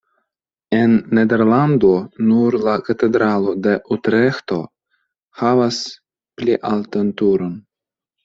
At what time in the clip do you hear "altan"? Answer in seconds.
6.71-7.13